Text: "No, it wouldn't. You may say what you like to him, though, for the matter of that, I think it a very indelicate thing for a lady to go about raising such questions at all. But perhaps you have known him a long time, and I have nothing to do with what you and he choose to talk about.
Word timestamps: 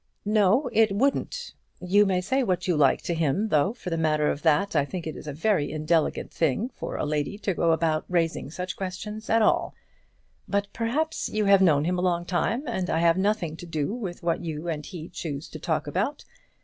"No, 0.25 0.67
it 0.73 0.91
wouldn't. 0.91 1.53
You 1.79 2.07
may 2.07 2.21
say 2.21 2.41
what 2.41 2.67
you 2.67 2.75
like 2.75 3.03
to 3.03 3.13
him, 3.13 3.49
though, 3.49 3.71
for 3.71 3.91
the 3.91 3.99
matter 3.99 4.31
of 4.31 4.41
that, 4.41 4.75
I 4.75 4.83
think 4.83 5.05
it 5.05 5.15
a 5.27 5.31
very 5.31 5.71
indelicate 5.71 6.31
thing 6.31 6.69
for 6.69 6.95
a 6.95 7.05
lady 7.05 7.37
to 7.37 7.53
go 7.53 7.71
about 7.71 8.05
raising 8.09 8.49
such 8.49 8.75
questions 8.75 9.29
at 9.29 9.43
all. 9.43 9.75
But 10.47 10.69
perhaps 10.73 11.29
you 11.29 11.45
have 11.45 11.61
known 11.61 11.85
him 11.85 11.99
a 11.99 12.01
long 12.01 12.25
time, 12.25 12.63
and 12.67 12.89
I 12.89 12.97
have 12.97 13.15
nothing 13.19 13.55
to 13.57 13.67
do 13.67 13.93
with 13.93 14.23
what 14.23 14.43
you 14.43 14.67
and 14.67 14.83
he 14.83 15.07
choose 15.07 15.47
to 15.49 15.59
talk 15.59 15.85
about. 15.85 16.25